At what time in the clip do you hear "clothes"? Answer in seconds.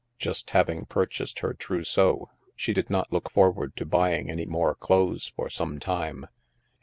4.73-5.31